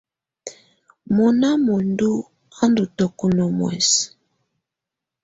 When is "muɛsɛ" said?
3.57-4.03